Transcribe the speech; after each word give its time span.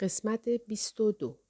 قسمت 0.00 0.48
22 0.48 1.40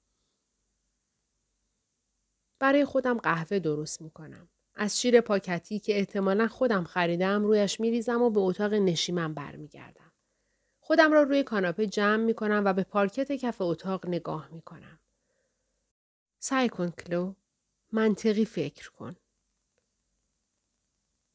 برای 2.59 2.85
خودم 2.85 3.17
قهوه 3.17 3.59
درست 3.59 4.01
می 4.01 4.11
کنم. 4.11 4.49
از 4.75 5.01
شیر 5.01 5.21
پاکتی 5.21 5.79
که 5.79 5.97
احتمالا 5.97 6.47
خودم 6.47 6.83
خریدم 6.83 7.43
رویش 7.43 7.79
می 7.79 7.91
ریزم 7.91 8.21
و 8.21 8.29
به 8.29 8.39
اتاق 8.39 8.73
نشیمم 8.73 9.33
برمیگردم. 9.33 10.11
خودم 10.79 11.11
را 11.11 11.23
روی 11.23 11.43
کاناپه 11.43 11.87
جمع 11.87 12.23
می 12.23 12.33
کنم 12.33 12.61
و 12.65 12.73
به 12.73 12.83
پارکت 12.83 13.31
کف 13.31 13.61
اتاق 13.61 14.07
نگاه 14.07 14.49
می 14.51 14.61
کنم. 14.61 14.99
سعی 16.39 16.69
کن 16.69 16.89
کلو. 16.89 17.33
منطقی 17.91 18.45
فکر 18.45 18.91
کن. 18.91 19.15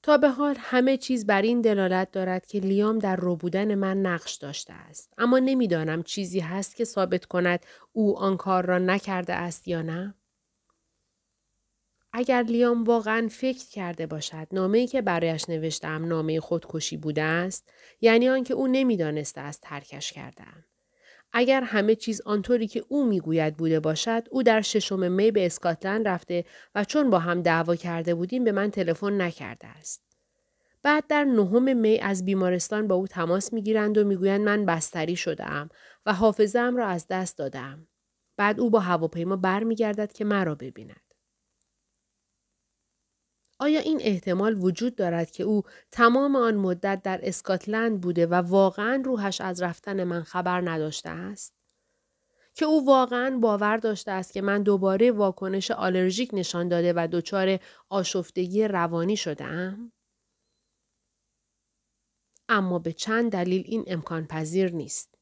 تا 0.07 0.17
به 0.17 0.29
حال 0.29 0.57
همه 0.59 0.97
چیز 0.97 1.27
بر 1.27 1.43
این 1.43 1.61
دلالت 1.61 2.11
دارد 2.13 2.47
که 2.47 2.61
لیام 2.61 2.99
در 2.99 3.17
رو 3.17 3.37
بودن 3.37 3.75
من 3.75 4.03
نقش 4.03 4.35
داشته 4.35 4.73
است. 4.73 5.13
اما 5.19 5.39
نمی‌دانم 5.39 6.03
چیزی 6.03 6.41
هست 6.41 6.77
که 6.77 6.85
ثابت 6.85 7.25
کند 7.25 7.67
او 7.93 8.19
آن 8.19 8.37
کار 8.37 8.67
را 8.67 8.79
نکرده 8.79 9.35
است 9.35 9.69
یا 9.69 9.83
نه؟ 9.83 10.15
اگر 12.13 12.43
لیام 12.43 12.85
واقعا 12.85 13.29
فکر 13.31 13.69
کرده 13.69 14.07
باشد 14.07 14.49
نامه‌ای 14.53 14.87
که 14.87 15.03
برایش 15.03 15.49
نوشتم 15.49 16.07
نامه 16.07 16.41
خودکشی 16.41 16.97
بوده 16.97 17.23
است 17.23 17.73
یعنی 18.01 18.29
آنکه 18.29 18.55
او 18.55 18.67
نمی‌دانسته 18.67 19.41
است 19.41 19.61
ترکش 19.61 20.13
کردهام 20.13 20.65
اگر 21.33 21.63
همه 21.63 21.95
چیز 21.95 22.21
آنطوری 22.21 22.67
که 22.67 22.85
او 22.89 23.07
می‌گوید 23.07 23.57
بوده 23.57 23.81
باشد 23.81 24.23
او 24.31 24.43
در 24.43 24.61
ششم 24.61 25.13
می 25.13 25.31
به 25.31 25.47
اسکاتلند 25.47 26.09
رفته 26.09 26.45
و 26.75 26.85
چون 26.85 27.11
با 27.11 27.19
هم 27.19 27.43
دعوا 27.43 27.77
کرده 27.77 28.15
بودیم 28.15 28.45
به 28.45 28.53
من 28.53 28.71
تلفن 28.71 29.23
نکرده 29.23 29.67
است. 29.67 30.03
بعد 30.83 31.07
در 31.07 31.25
نهم 31.25 31.77
می 31.77 31.99
از 31.99 32.25
بیمارستان 32.25 32.89
با 32.89 32.95
او 32.95 33.07
تماس 33.07 33.53
می‌گیرند 33.53 33.99
و 33.99 34.05
می‌گویند 34.05 34.41
من 34.41 34.67
بستری 34.67 35.17
شدهام 35.17 35.69
و 36.07 36.13
حافظم 36.13 36.77
را 36.77 36.87
از 36.87 37.07
دست 37.11 37.39
دادم 37.39 37.89
بعد 38.37 38.61
او 38.61 38.71
با 38.71 38.81
هواپیما 38.81 39.37
برمیگردد 39.37 40.13
که 40.13 40.25
مرا 40.25 40.55
ببیند. 40.55 41.06
آیا 43.59 43.81
این 43.81 43.99
احتمال 44.03 44.65
وجود 44.65 44.95
دارد 44.95 45.31
که 45.31 45.43
او 45.43 45.63
تمام 45.91 46.37
آن 46.37 46.55
مدت 46.55 47.03
در 47.03 47.21
اسکاتلند 47.23 48.01
بوده 48.01 48.27
و 48.27 48.35
واقعا 48.35 49.03
روحش 49.05 49.41
از 49.41 49.63
رفتن 49.63 50.05
من 50.05 50.23
خبر 50.23 50.71
نداشته 50.71 51.09
است؟ 51.11 51.57
که 52.55 52.65
او 52.65 52.87
واقعا 52.87 53.39
باور 53.39 53.77
داشته 53.77 54.11
است 54.11 54.33
که 54.33 54.43
من 54.43 54.63
دوباره 54.63 55.11
واکنش 55.11 55.71
آلرژیک 55.71 56.31
نشان 56.33 56.69
داده 56.69 56.93
و 56.97 57.09
دچار 57.13 57.59
آشفتگی 57.89 58.69
روانی 58.69 59.17
شده 59.17 59.45
ام؟ 59.45 59.93
اما 62.49 62.79
به 62.79 62.93
چند 62.93 63.33
دلیل 63.33 63.63
این 63.67 63.85
امکان 63.87 64.27
پذیر 64.27 64.73
نیست. 64.73 65.16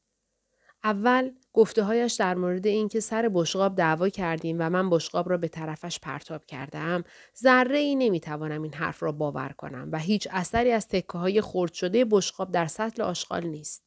اول 0.85 1.31
گفته 1.53 1.83
هایش 1.83 2.13
در 2.13 2.35
مورد 2.35 2.67
اینکه 2.67 2.99
سر 2.99 3.29
بشقاب 3.33 3.75
دعوا 3.75 4.09
کردیم 4.09 4.57
و 4.59 4.69
من 4.69 4.89
بشقاب 4.89 5.29
را 5.29 5.37
به 5.37 5.47
طرفش 5.47 5.99
پرتاب 5.99 6.45
کردم 6.45 7.03
ذره 7.37 7.77
ای 7.77 7.95
نمی‌توانم 7.95 8.61
این 8.61 8.73
حرف 8.73 9.03
را 9.03 9.11
باور 9.11 9.49
کنم 9.57 9.89
و 9.91 9.99
هیچ 9.99 10.27
اثری 10.31 10.71
از 10.71 10.87
تکه 10.87 11.17
های 11.17 11.41
خرد 11.41 11.73
شده 11.73 12.05
بشقاب 12.05 12.51
در 12.51 12.65
سطل 12.65 13.01
آشغال 13.01 13.43
نیست 13.43 13.83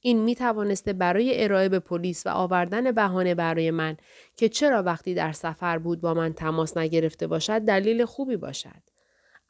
این 0.00 0.22
می 0.22 0.34
توانسته 0.34 0.92
برای 0.92 1.44
ارائه 1.44 1.68
به 1.68 1.78
پلیس 1.78 2.26
و 2.26 2.30
آوردن 2.30 2.92
بهانه 2.92 3.34
برای 3.34 3.70
من 3.70 3.96
که 4.36 4.48
چرا 4.48 4.82
وقتی 4.82 5.14
در 5.14 5.32
سفر 5.32 5.78
بود 5.78 6.00
با 6.00 6.14
من 6.14 6.32
تماس 6.32 6.76
نگرفته 6.76 7.26
باشد 7.26 7.58
دلیل 7.58 8.04
خوبی 8.04 8.36
باشد. 8.36 8.82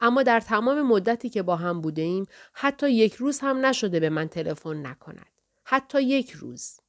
اما 0.01 0.23
در 0.23 0.39
تمام 0.39 0.81
مدتی 0.81 1.29
که 1.29 1.43
با 1.43 1.55
هم 1.55 1.81
بوده 1.81 2.01
ایم 2.01 2.25
حتی 2.53 2.91
یک 2.91 3.13
روز 3.13 3.39
هم 3.39 3.65
نشده 3.65 3.99
به 3.99 4.09
من 4.09 4.27
تلفن 4.27 4.87
نکند. 4.87 5.38
حتی 5.71 6.01
یک 6.01 6.31
روز. 6.31 6.79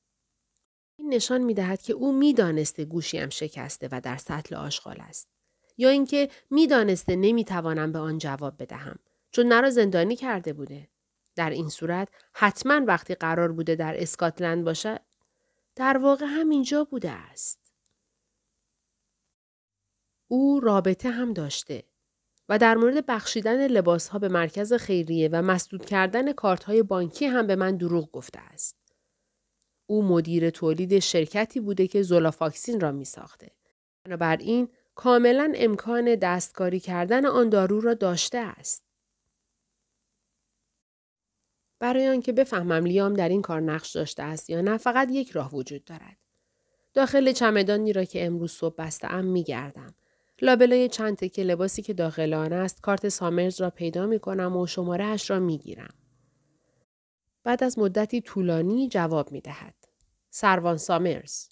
این 0.96 1.14
نشان 1.14 1.40
می 1.40 1.54
دهد 1.54 1.82
که 1.82 1.92
او 1.92 2.12
می 2.12 2.34
دانسته 2.34 2.84
گوشیم 2.84 3.28
شکسته 3.28 3.88
و 3.92 4.00
در 4.00 4.16
سطل 4.16 4.54
آشغال 4.54 4.96
است. 5.00 5.28
یا 5.78 5.88
اینکه 5.88 6.30
می 6.50 6.66
دانسته 6.66 7.16
نمی 7.16 7.44
توانم 7.44 7.92
به 7.92 7.98
آن 7.98 8.18
جواب 8.18 8.62
بدهم 8.62 8.98
چون 9.30 9.46
نرا 9.46 9.70
زندانی 9.70 10.16
کرده 10.16 10.52
بوده. 10.52 10.88
در 11.36 11.50
این 11.50 11.68
صورت 11.68 12.08
حتما 12.32 12.80
وقتی 12.86 13.14
قرار 13.14 13.52
بوده 13.52 13.74
در 13.74 14.02
اسکاتلند 14.02 14.64
باشد 14.64 15.00
در 15.76 15.98
واقع 15.98 16.26
همینجا 16.26 16.84
بوده 16.84 17.10
است. 17.10 17.72
او 20.28 20.60
رابطه 20.60 21.10
هم 21.10 21.32
داشته 21.32 21.84
و 22.50 22.58
در 22.58 22.74
مورد 22.74 23.06
بخشیدن 23.06 23.66
لباس 23.66 24.08
ها 24.08 24.18
به 24.18 24.28
مرکز 24.28 24.72
خیریه 24.72 25.28
و 25.32 25.42
مسدود 25.42 25.84
کردن 25.84 26.32
کارت 26.32 26.64
های 26.64 26.82
بانکی 26.82 27.26
هم 27.26 27.46
به 27.46 27.56
من 27.56 27.76
دروغ 27.76 28.10
گفته 28.10 28.38
است. 28.40 28.76
او 29.86 30.02
مدیر 30.02 30.50
تولید 30.50 30.98
شرکتی 30.98 31.60
بوده 31.60 31.86
که 31.86 32.02
زولافاکسین 32.02 32.80
را 32.80 32.92
می 32.92 33.04
ساخته. 33.04 33.50
بنابراین 34.04 34.68
کاملا 34.94 35.52
امکان 35.56 36.14
دستکاری 36.14 36.80
کردن 36.80 37.26
آن 37.26 37.48
دارو 37.48 37.80
را 37.80 37.94
داشته 37.94 38.38
است. 38.38 38.84
برای 41.78 42.08
آنکه 42.08 42.32
بفهمم 42.32 42.86
لیام 42.86 43.14
در 43.14 43.28
این 43.28 43.42
کار 43.42 43.60
نقش 43.60 43.90
داشته 43.90 44.22
است 44.22 44.50
یا 44.50 44.60
نه 44.60 44.76
فقط 44.76 45.08
یک 45.10 45.30
راه 45.30 45.54
وجود 45.54 45.84
دارد. 45.84 46.16
داخل 46.94 47.32
چمدانی 47.32 47.92
را 47.92 48.04
که 48.04 48.26
امروز 48.26 48.52
صبح 48.52 48.74
بستم 48.78 49.24
می 49.24 49.44
گردم. 49.44 49.94
لابلای 50.42 50.88
چند 50.88 51.16
تکه 51.16 51.42
لباسی 51.42 51.82
که 51.82 51.94
داخل 51.94 52.34
آن 52.34 52.52
است 52.52 52.80
کارت 52.80 53.08
سامرز 53.08 53.60
را 53.60 53.70
پیدا 53.70 54.06
می 54.06 54.18
کنم 54.18 54.56
و 54.56 54.66
شماره 54.66 55.04
اش 55.04 55.30
را 55.30 55.40
می 55.40 55.58
گیرم. 55.58 55.94
بعد 57.44 57.64
از 57.64 57.78
مدتی 57.78 58.20
طولانی 58.20 58.88
جواب 58.88 59.32
می 59.32 59.40
دهد. 59.40 59.74
سروان 60.30 60.76
سامرز 60.76 61.48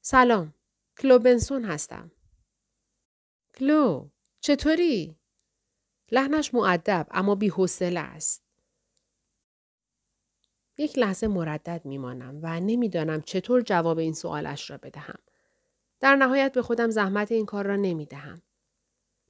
سلام. 0.00 0.54
کلو 0.98 1.18
بنسون 1.18 1.64
هستم. 1.64 2.10
کلو 3.54 4.08
چطوری؟ 4.40 5.18
لحنش 6.12 6.54
معدب 6.54 7.06
اما 7.10 7.34
بی 7.34 7.48
حوصله 7.48 8.00
است. 8.00 8.44
یک 10.78 10.98
لحظه 10.98 11.26
مردد 11.26 11.80
میمانم 11.84 12.38
و 12.42 12.60
نمی‌دانم 12.60 13.22
چطور 13.22 13.60
جواب 13.60 13.98
این 13.98 14.12
سوالش 14.12 14.70
را 14.70 14.78
بدهم. 14.78 15.18
در 16.00 16.16
نهایت 16.16 16.52
به 16.52 16.62
خودم 16.62 16.90
زحمت 16.90 17.32
این 17.32 17.46
کار 17.46 17.66
را 17.66 17.76
نمی 17.76 18.06
دهم. 18.06 18.42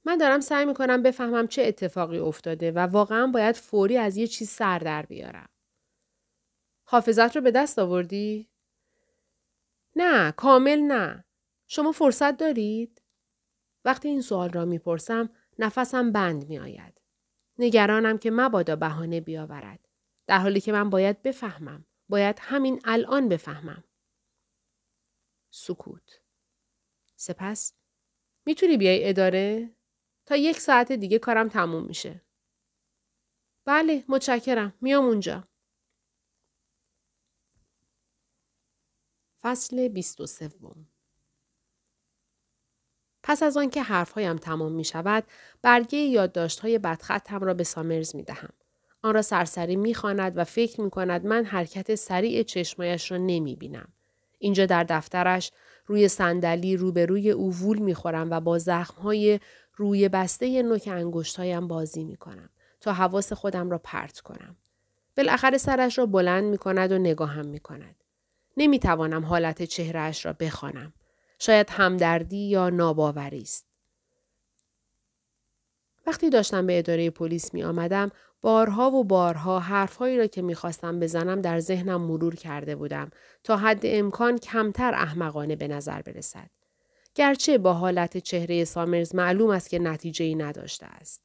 من 0.05 0.17
دارم 0.17 0.39
سعی 0.39 0.65
می 0.65 0.73
کنم 0.73 1.03
بفهمم 1.03 1.47
چه 1.47 1.63
اتفاقی 1.63 2.17
افتاده 2.17 2.71
و 2.71 2.79
واقعا 2.79 3.27
باید 3.27 3.55
فوری 3.55 3.97
از 3.97 4.17
یه 4.17 4.27
چیز 4.27 4.49
سر 4.49 4.79
در 4.79 5.05
بیارم. 5.05 5.49
حافظت 6.83 7.35
رو 7.35 7.41
به 7.41 7.51
دست 7.51 7.79
آوردی؟ 7.79 8.49
نه، 9.95 10.31
کامل 10.31 10.79
نه. 10.79 11.25
شما 11.67 11.91
فرصت 11.91 12.37
دارید؟ 12.37 13.01
وقتی 13.85 14.07
این 14.07 14.21
سوال 14.21 14.49
را 14.49 14.65
می‌پرسم 14.65 15.29
نفسم 15.59 16.11
بند 16.11 16.49
می 16.49 16.59
آید. 16.59 17.01
نگرانم 17.59 18.17
که 18.17 18.31
مبادا 18.31 18.75
بهانه 18.75 19.21
بیاورد. 19.21 19.79
در 20.27 20.37
حالی 20.39 20.61
که 20.61 20.71
من 20.71 20.89
باید 20.89 21.21
بفهمم. 21.21 21.85
باید 22.09 22.37
همین 22.41 22.81
الان 22.83 23.29
بفهمم. 23.29 23.83
سکوت. 25.51 26.24
سپس 27.15 27.73
می‌تونی 28.45 28.77
بیای 28.77 29.09
اداره؟ 29.09 29.75
تا 30.25 30.35
یک 30.35 30.59
ساعت 30.59 30.91
دیگه 30.91 31.19
کارم 31.19 31.49
تموم 31.49 31.83
میشه. 31.83 32.21
بله 33.65 34.03
متشکرم 34.07 34.73
میام 34.81 35.05
اونجا. 35.05 35.47
فصل 39.41 39.87
23 39.87 40.49
پس 43.23 43.43
از 43.43 43.57
آنکه 43.57 43.81
حرفهایم 43.83 44.37
تمام 44.37 44.71
می 44.71 44.83
شود، 44.83 45.23
برگه 45.61 45.97
یادداشت‌های 45.97 46.79
بدخطم 46.79 47.39
را 47.39 47.53
به 47.53 47.63
سامرز 47.63 48.15
می 48.15 48.23
دهم. 48.23 48.53
آن 49.01 49.13
را 49.13 49.21
سرسری 49.21 49.75
می 49.75 49.93
خاند 49.93 50.37
و 50.37 50.43
فکر 50.43 50.81
می 50.81 50.89
کند 50.89 51.25
من 51.25 51.45
حرکت 51.45 51.95
سریع 51.95 52.43
چشمایش 52.43 53.11
را 53.11 53.17
نمی 53.17 53.55
بینم. 53.55 53.93
اینجا 54.39 54.65
در 54.65 54.83
دفترش 54.83 55.51
روی 55.85 56.07
صندلی 56.07 56.77
روبروی 56.77 57.31
او 57.31 57.53
وول 57.53 57.77
می 57.77 57.93
خورم 57.93 58.31
و 58.31 58.39
با 58.39 58.59
زخمهای 58.59 59.39
روی 59.75 60.09
بسته 60.09 60.63
نوک 60.63 60.89
انگشتهایم 60.91 61.67
بازی 61.67 62.03
می 62.03 62.15
کنم 62.15 62.49
تا 62.81 62.93
حواس 62.93 63.33
خودم 63.33 63.69
را 63.69 63.77
پرت 63.77 64.19
کنم. 64.19 64.55
بالاخره 65.17 65.57
سرش 65.57 65.97
را 65.97 66.05
بلند 66.05 66.43
می 66.43 66.57
کند 66.57 66.91
و 66.91 66.97
نگاهم 66.97 67.45
می 67.45 67.59
کند. 67.59 67.95
حالت 69.23 69.63
چهرهش 69.63 70.25
را 70.25 70.33
بخوانم. 70.33 70.93
شاید 71.39 71.69
همدردی 71.69 72.49
یا 72.49 72.69
ناباوری 72.69 73.41
است. 73.41 73.65
وقتی 76.07 76.29
داشتم 76.29 76.67
به 76.67 76.79
اداره 76.79 77.09
پلیس 77.09 77.53
می 77.53 77.63
آمدم 77.63 78.11
بارها 78.45 78.91
و 78.91 79.03
بارها 79.03 79.59
حرفهایی 79.59 80.17
را 80.17 80.27
که 80.27 80.41
می‌خواستم 80.41 80.99
بزنم 80.99 81.41
در 81.41 81.59
ذهنم 81.59 82.01
مرور 82.01 82.35
کرده 82.35 82.75
بودم 82.75 83.11
تا 83.43 83.57
حد 83.57 83.79
امکان 83.83 84.37
کمتر 84.37 84.93
احمقانه 84.93 85.55
به 85.55 85.67
نظر 85.67 86.01
برسد. 86.01 86.49
گرچه 87.15 87.57
با 87.57 87.73
حالت 87.73 88.17
چهره 88.17 88.65
سامرز 88.65 89.15
معلوم 89.15 89.49
است 89.49 89.69
که 89.69 89.79
نتیجه 89.79 90.25
ای 90.25 90.35
نداشته 90.35 90.85
است. 90.85 91.21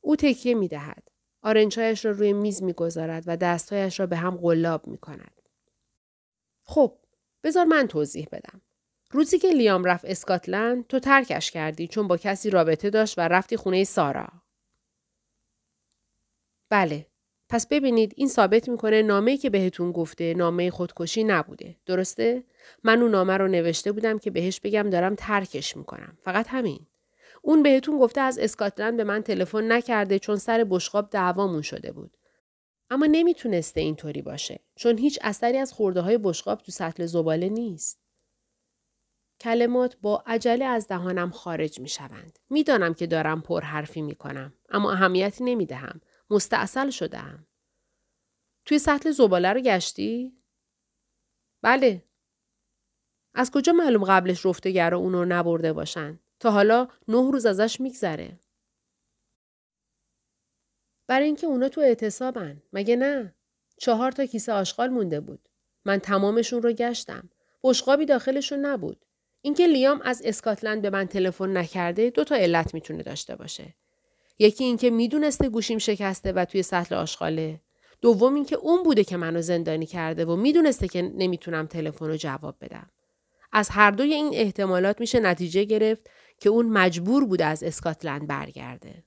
او 0.00 0.16
تکیه 0.16 0.54
می 0.54 0.68
دهد. 0.68 1.08
آرنجهایش 1.42 2.04
را 2.04 2.10
روی 2.10 2.32
میز 2.32 2.62
می‌گذارد 2.62 3.24
و 3.26 3.36
دستهایش 3.36 4.00
را 4.00 4.06
به 4.06 4.16
هم 4.16 4.36
قلاب 4.36 4.86
می 4.86 4.98
کند. 4.98 5.42
خب 6.64 6.98
بذار 7.44 7.64
من 7.64 7.86
توضیح 7.86 8.28
بدم. 8.32 8.60
روزی 9.10 9.38
که 9.38 9.48
لیام 9.48 9.84
رفت 9.84 10.04
اسکاتلند 10.04 10.86
تو 10.86 10.98
ترکش 10.98 11.50
کردی 11.50 11.86
چون 11.86 12.08
با 12.08 12.16
کسی 12.16 12.50
رابطه 12.50 12.90
داشت 12.90 13.18
و 13.18 13.20
رفتی 13.20 13.56
خونه 13.56 13.84
سارا. 13.84 14.28
بله. 16.70 17.06
پس 17.48 17.66
ببینید 17.66 18.12
این 18.16 18.28
ثابت 18.28 18.68
می‌کنه 18.68 19.02
نامه‌ای 19.02 19.36
که 19.36 19.50
بهتون 19.50 19.92
گفته 19.92 20.34
نامه 20.34 20.70
خودکشی 20.70 21.24
نبوده. 21.24 21.76
درسته؟ 21.86 22.44
من 22.84 23.02
اون 23.02 23.10
نامه 23.10 23.36
رو 23.36 23.48
نوشته 23.48 23.92
بودم 23.92 24.18
که 24.18 24.30
بهش 24.30 24.60
بگم 24.60 24.90
دارم 24.90 25.14
ترکش 25.14 25.76
می‌کنم. 25.76 26.18
فقط 26.22 26.46
همین. 26.48 26.86
اون 27.42 27.62
بهتون 27.62 27.98
گفته 27.98 28.20
از 28.20 28.38
اسکاتلند 28.38 28.96
به 28.96 29.04
من 29.04 29.22
تلفن 29.22 29.72
نکرده 29.72 30.18
چون 30.18 30.36
سر 30.36 30.66
بشقاب 30.70 31.10
دعوامون 31.10 31.62
شده 31.62 31.92
بود. 31.92 32.16
اما 32.90 33.06
نمی‌تونسته 33.06 33.80
اینطوری 33.80 34.22
باشه 34.22 34.60
چون 34.76 34.98
هیچ 34.98 35.18
اثری 35.22 35.58
از 35.58 35.72
خورده 35.72 36.00
های 36.00 36.18
بشقاب 36.18 36.58
تو 36.58 36.72
سطل 36.72 37.06
زباله 37.06 37.48
نیست. 37.48 38.00
کلمات 39.40 39.96
با 40.02 40.22
عجله 40.26 40.64
از 40.64 40.88
دهانم 40.88 41.30
خارج 41.30 41.80
می 41.80 41.88
شوند. 41.88 42.38
می‌دانم 42.50 42.94
که 42.94 43.06
دارم 43.06 43.40
پر 43.40 43.60
حرفی 43.60 44.02
می 44.02 44.14
کنم. 44.14 44.52
اما 44.70 44.92
اهمیتی 44.92 45.44
نمی 45.44 45.66
دهم. 45.66 46.00
مستاصل 46.30 46.90
شدم. 46.90 47.46
توی 48.64 48.78
سطل 48.78 49.10
زباله 49.10 49.52
رو 49.52 49.60
گشتی؟ 49.60 50.38
بله. 51.62 52.04
از 53.34 53.50
کجا 53.50 53.72
معلوم 53.72 54.04
قبلش 54.04 54.46
رفتگر 54.46 54.94
اونو 54.94 55.24
نبرده 55.24 55.72
باشن؟ 55.72 56.20
تا 56.40 56.50
حالا 56.50 56.88
نه 57.08 57.30
روز 57.30 57.46
ازش 57.46 57.80
میگذره. 57.80 58.40
برای 61.06 61.26
اینکه 61.26 61.46
اونا 61.46 61.68
تو 61.68 61.80
اعتصابن. 61.80 62.62
مگه 62.72 62.96
نه؟ 62.96 63.34
چهار 63.76 64.12
تا 64.12 64.26
کیسه 64.26 64.52
آشغال 64.52 64.88
مونده 64.88 65.20
بود. 65.20 65.48
من 65.84 65.98
تمامشون 65.98 66.62
رو 66.62 66.72
گشتم. 66.72 67.30
بشقابی 67.62 68.06
داخلشون 68.06 68.58
نبود. 68.58 69.04
اینکه 69.40 69.66
لیام 69.66 70.00
از 70.04 70.22
اسکاتلند 70.24 70.82
به 70.82 70.90
من 70.90 71.06
تلفن 71.06 71.56
نکرده 71.56 72.10
دو 72.10 72.24
تا 72.24 72.34
علت 72.34 72.74
می‌تونه 72.74 73.02
داشته 73.02 73.36
باشه. 73.36 73.74
یکی 74.38 74.64
اینکه 74.64 74.90
می‌دونسته 74.90 75.48
گوشیم 75.48 75.78
شکسته 75.78 76.32
و 76.32 76.44
توی 76.44 76.62
سطل 76.62 76.94
آشغاله. 76.94 77.60
دوم 78.00 78.34
اینکه 78.34 78.56
اون 78.56 78.82
بوده 78.82 79.04
که 79.04 79.16
منو 79.16 79.42
زندانی 79.42 79.86
کرده 79.86 80.24
و 80.24 80.36
می‌دونسته 80.36 80.88
که 80.88 81.02
نمی‌تونم 81.02 81.66
تلفن 81.66 82.06
رو 82.06 82.16
جواب 82.16 82.56
بدم. 82.60 82.90
از 83.52 83.68
هر 83.68 83.90
دوی 83.90 84.14
این 84.14 84.30
احتمالات 84.32 85.00
میشه 85.00 85.20
نتیجه 85.20 85.64
گرفت 85.64 86.10
که 86.40 86.48
اون 86.48 86.66
مجبور 86.66 87.26
بوده 87.26 87.44
از 87.44 87.62
اسکاتلند 87.62 88.26
برگرده. 88.26 89.04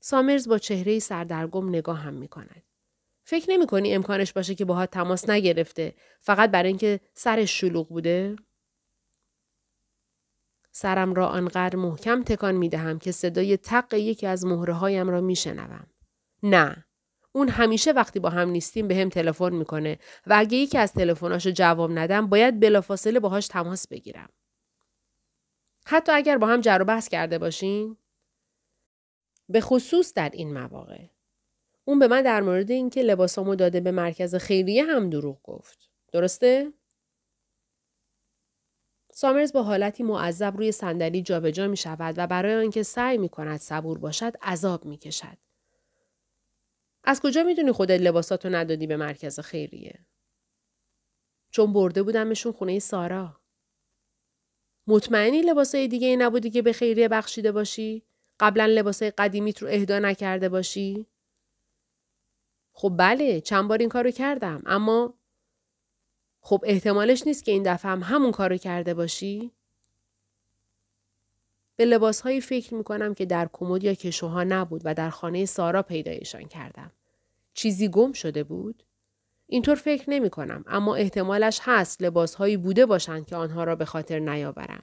سامرز 0.00 0.48
با 0.48 0.58
چهره 0.58 0.98
سردرگم 0.98 1.68
نگاه 1.68 1.98
هم 1.98 2.14
می 2.14 2.28
کند. 2.28 2.62
فکر 3.24 3.50
نمی 3.50 3.66
کنی 3.66 3.94
امکانش 3.94 4.32
باشه 4.32 4.54
که 4.54 4.64
باهات 4.64 4.90
تماس 4.90 5.30
نگرفته 5.30 5.94
فقط 6.20 6.50
برای 6.50 6.68
اینکه 6.68 7.00
سرش 7.14 7.60
شلوغ 7.60 7.88
بوده؟ 7.88 8.36
سرم 10.78 11.14
را 11.14 11.28
آنقدر 11.28 11.76
محکم 11.76 12.22
تکان 12.22 12.54
می 12.54 12.68
دهم 12.68 12.98
که 12.98 13.12
صدای 13.12 13.56
تق 13.56 13.94
یکی 13.94 14.26
از 14.26 14.44
مهره 14.44 14.74
هایم 14.74 15.08
را 15.08 15.20
می 15.20 15.36
شنوم. 15.36 15.86
نه. 16.42 16.84
اون 17.32 17.48
همیشه 17.48 17.92
وقتی 17.92 18.18
با 18.18 18.30
هم 18.30 18.48
نیستیم 18.48 18.88
به 18.88 18.96
هم 18.96 19.08
تلفن 19.08 19.54
می‌کنه 19.54 19.98
و 20.26 20.34
اگه 20.36 20.56
یکی 20.56 20.78
از 20.78 20.92
تلفناشو 20.92 21.50
جواب 21.50 21.98
ندم 21.98 22.26
باید 22.26 22.60
بلافاصله 22.60 23.20
باهاش 23.20 23.48
تماس 23.48 23.88
بگیرم. 23.88 24.28
حتی 25.86 26.12
اگر 26.12 26.38
با 26.38 26.46
هم 26.46 26.60
جر 26.60 26.78
و 26.82 26.84
بحث 26.84 27.08
کرده 27.08 27.38
باشیم 27.38 27.98
به 29.48 29.60
خصوص 29.60 30.12
در 30.14 30.30
این 30.32 30.54
مواقع 30.54 31.06
اون 31.84 31.98
به 31.98 32.08
من 32.08 32.22
در 32.22 32.40
مورد 32.40 32.70
اینکه 32.70 33.02
لباسامو 33.02 33.54
داده 33.54 33.80
به 33.80 33.90
مرکز 33.90 34.34
خیریه 34.34 34.84
هم 34.84 35.10
دروغ 35.10 35.42
گفت. 35.42 35.90
درسته؟ 36.12 36.72
سامرز 39.18 39.52
با 39.52 39.62
حالتی 39.62 40.02
معذب 40.02 40.56
روی 40.56 40.72
صندلی 40.72 41.22
جابجا 41.22 41.68
می 41.68 41.76
شود 41.76 42.14
و 42.18 42.26
برای 42.26 42.64
آنکه 42.64 42.82
سعی 42.82 43.18
می 43.18 43.28
کند 43.28 43.60
صبور 43.60 43.98
باشد 43.98 44.32
عذاب 44.42 44.84
می 44.84 44.98
کشد. 44.98 45.38
از 47.04 47.20
کجا 47.20 47.42
می‌دونی 47.42 47.72
خودت 47.72 48.00
لباساتو 48.00 48.48
ندادی 48.48 48.86
به 48.86 48.96
مرکز 48.96 49.40
خیریه؟ 49.40 50.06
چون 51.50 51.72
برده 51.72 52.02
بودمشون 52.02 52.52
خونه 52.52 52.78
سارا. 52.78 53.40
مطمئنی 54.86 55.42
لباسای 55.42 55.88
دیگه 55.88 56.08
ای 56.08 56.16
نبودی 56.16 56.50
که 56.50 56.62
به 56.62 56.72
خیریه 56.72 57.08
بخشیده 57.08 57.52
باشی؟ 57.52 58.02
قبلا 58.40 58.66
لباسای 58.66 59.10
قدیمیت 59.10 59.62
رو 59.62 59.68
اهدا 59.68 59.98
نکرده 59.98 60.48
باشی؟ 60.48 61.06
خب 62.72 62.92
بله 62.98 63.40
چند 63.40 63.68
بار 63.68 63.78
این 63.78 63.88
کارو 63.88 64.10
کردم 64.10 64.62
اما 64.66 65.14
خب 66.46 66.60
احتمالش 66.64 67.26
نیست 67.26 67.44
که 67.44 67.52
این 67.52 67.62
دفعه 67.62 67.90
هم 67.90 68.02
همون 68.02 68.32
کارو 68.32 68.56
کرده 68.56 68.94
باشی؟ 68.94 69.52
به 71.76 71.84
لباسهایی 71.84 72.40
فکر 72.40 72.74
می 72.74 72.84
کنم 72.84 73.14
که 73.14 73.26
در 73.26 73.48
کمد 73.52 73.84
یا 73.84 73.94
کشوها 73.94 74.44
نبود 74.44 74.82
و 74.84 74.94
در 74.94 75.10
خانه 75.10 75.44
سارا 75.44 75.82
پیدایشان 75.82 76.44
کردم. 76.44 76.92
چیزی 77.54 77.88
گم 77.88 78.12
شده 78.12 78.44
بود؟ 78.44 78.82
اینطور 79.46 79.74
فکر 79.74 80.10
نمی 80.10 80.30
کنم 80.30 80.64
اما 80.66 80.94
احتمالش 80.94 81.60
هست 81.62 82.02
لباسهایی 82.02 82.56
بوده 82.56 82.86
باشند 82.86 83.26
که 83.26 83.36
آنها 83.36 83.64
را 83.64 83.76
به 83.76 83.84
خاطر 83.84 84.18
نیاورم. 84.18 84.82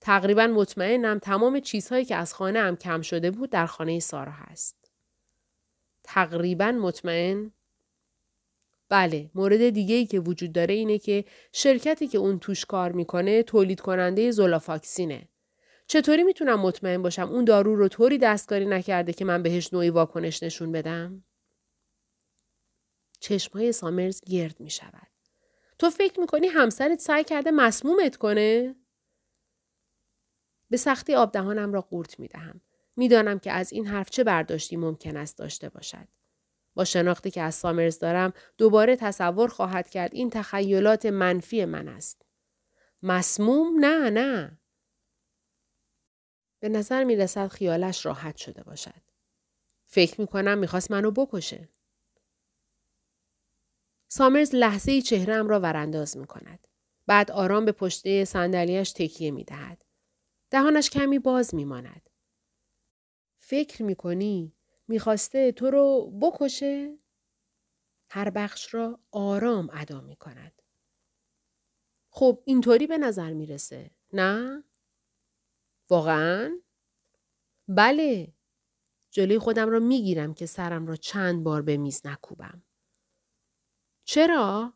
تقریبا 0.00 0.46
مطمئنم 0.46 1.18
تمام 1.18 1.60
چیزهایی 1.60 2.04
که 2.04 2.16
از 2.16 2.34
خانه 2.34 2.60
هم 2.60 2.76
کم 2.76 3.02
شده 3.02 3.30
بود 3.30 3.50
در 3.50 3.66
خانه 3.66 4.00
سارا 4.00 4.32
هست. 4.32 4.90
تقریبا 6.02 6.72
مطمئن؟ 6.72 7.52
بله، 8.88 9.30
مورد 9.34 9.70
دیگه 9.70 9.94
ای 9.94 10.06
که 10.06 10.20
وجود 10.20 10.52
داره 10.52 10.74
اینه 10.74 10.98
که 10.98 11.24
شرکتی 11.52 12.08
که 12.08 12.18
اون 12.18 12.38
توش 12.38 12.64
کار 12.64 12.92
می‌کنه 12.92 13.42
تولید 13.42 13.80
کننده 13.80 14.30
زولافاکسینه. 14.30 15.28
چطوری 15.86 16.22
می‌تونم 16.22 16.60
مطمئن 16.60 17.02
باشم 17.02 17.28
اون 17.28 17.44
دارو 17.44 17.76
رو 17.76 17.88
طوری 17.88 18.18
دستکاری 18.18 18.66
نکرده 18.66 19.12
که 19.12 19.24
من 19.24 19.42
بهش 19.42 19.72
نوعی 19.72 19.90
واکنش 19.90 20.42
نشون 20.42 20.72
بدم؟ 20.72 21.24
چشمهای 23.20 23.72
سامرز 23.72 24.20
گرد 24.20 24.60
می 24.60 24.70
شود. 24.70 25.08
تو 25.78 25.90
فکر 25.90 26.20
می‌کنی 26.20 26.46
همسرت 26.46 27.00
سعی 27.00 27.24
کرده 27.24 27.50
مسمومت 27.50 28.16
کنه؟ 28.16 28.74
به 30.70 30.76
سختی 30.76 31.14
آب 31.14 31.32
دهانم 31.32 31.72
را 31.72 31.80
قورت 31.80 32.20
می 32.20 32.28
دهم. 32.28 32.60
می‌دانم 32.96 33.38
که 33.38 33.52
از 33.52 33.72
این 33.72 33.86
حرف 33.86 34.10
چه 34.10 34.24
برداشتی 34.24 34.76
ممکن 34.76 35.16
است 35.16 35.38
داشته 35.38 35.68
باشد. 35.68 36.08
با 36.78 36.84
شناختی 36.84 37.30
که 37.30 37.42
از 37.42 37.54
سامرز 37.54 37.98
دارم 37.98 38.32
دوباره 38.58 38.96
تصور 38.96 39.48
خواهد 39.48 39.88
کرد 39.88 40.14
این 40.14 40.30
تخیلات 40.30 41.06
منفی 41.06 41.64
من 41.64 41.88
است. 41.88 42.22
مسموم 43.02 43.84
نه 43.84 44.10
نه. 44.10 44.60
به 46.60 46.68
نظر 46.68 47.04
می 47.04 47.16
رسد 47.16 47.48
خیالش 47.48 48.06
راحت 48.06 48.36
شده 48.36 48.62
باشد. 48.62 49.02
فکر 49.86 50.20
می 50.20 50.26
کنم 50.26 50.58
می‌خواست 50.58 50.90
منو 50.90 51.10
بکشه. 51.10 51.68
سامرز 54.08 54.54
لحظه 54.54 54.92
ای 54.92 55.02
چهرم 55.02 55.48
را 55.48 55.60
ورانداز 55.60 56.16
می 56.16 56.26
کند. 56.26 56.66
بعد 57.06 57.30
آرام 57.30 57.64
به 57.64 57.72
پشته 57.72 58.24
صندلیاش 58.24 58.92
تکیه 58.92 59.30
می 59.30 59.44
دهد. 59.44 59.84
دهانش 60.50 60.90
کمی 60.90 61.18
باز 61.18 61.54
می 61.54 61.64
ماند. 61.64 62.10
فکر 63.38 63.82
می 63.82 63.94
کنی 63.94 64.57
می‌خواسته 64.88 65.52
تو 65.52 65.70
رو 65.70 66.12
بکشه؟ 66.22 66.98
هر 68.10 68.30
بخش 68.30 68.74
را 68.74 69.00
آرام 69.10 69.70
ادا 69.72 70.00
می 70.00 70.16
کند. 70.16 70.62
خب 72.10 72.42
اینطوری 72.46 72.86
به 72.86 72.98
نظر 72.98 73.32
می‌رسه. 73.32 73.90
نه؟ 74.12 74.64
واقعا؟ 75.90 76.60
بله. 77.68 78.34
جلوی 79.10 79.38
خودم 79.38 79.70
را 79.70 79.78
می‌گیرم 79.78 80.34
که 80.34 80.46
سرم 80.46 80.86
را 80.86 80.96
چند 80.96 81.44
بار 81.44 81.62
به 81.62 81.76
میز 81.76 82.06
نکوبم. 82.06 82.62
چرا؟ 84.04 84.74